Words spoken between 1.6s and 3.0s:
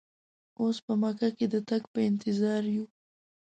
تګ په انتظار یو.